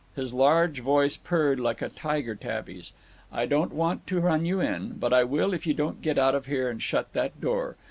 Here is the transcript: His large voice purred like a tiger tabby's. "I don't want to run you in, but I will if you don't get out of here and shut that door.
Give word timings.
His 0.15 0.33
large 0.33 0.79
voice 0.79 1.15
purred 1.15 1.59
like 1.59 1.79
a 1.79 1.87
tiger 1.87 2.33
tabby's. 2.33 2.93
"I 3.31 3.45
don't 3.45 3.71
want 3.71 4.07
to 4.07 4.19
run 4.19 4.45
you 4.47 4.59
in, 4.59 4.93
but 4.93 5.13
I 5.13 5.23
will 5.23 5.53
if 5.53 5.67
you 5.67 5.75
don't 5.75 6.01
get 6.01 6.17
out 6.17 6.33
of 6.33 6.47
here 6.47 6.71
and 6.71 6.81
shut 6.81 7.13
that 7.13 7.39
door. 7.39 7.75